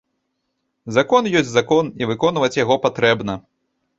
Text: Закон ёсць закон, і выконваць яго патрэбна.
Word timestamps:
Закон 0.95 1.27
ёсць 1.41 1.51
закон, 1.57 1.93
і 2.03 2.09
выконваць 2.11 2.59
яго 2.63 2.79
патрэбна. 2.87 3.37